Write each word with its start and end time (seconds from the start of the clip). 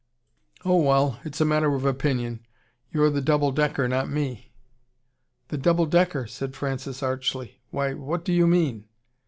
"Oh, 0.65 0.77
well, 0.81 1.19
it's 1.23 1.41
a 1.41 1.45
matter 1.45 1.75
of 1.75 1.85
opinion. 1.85 2.43
You're 2.91 3.11
the 3.11 3.21
double 3.21 3.51
decker, 3.51 3.87
not 3.87 4.09
me." 4.09 4.51
"The 5.49 5.59
double 5.59 5.85
decker!" 5.85 6.25
said 6.25 6.55
Francis 6.55 7.03
archly. 7.03 7.61
"Why, 7.69 7.93
what 7.93 8.25
do 8.25 8.33
you 8.33 8.47
mean! 8.47 8.85